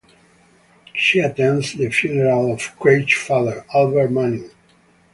She 0.95 1.19
attends 1.19 1.73
the 1.75 1.91
funeral 1.91 2.53
of 2.53 2.75
Craig's 2.79 3.13
father, 3.13 3.63
Albert 3.71 4.09
Manning. 4.09 4.49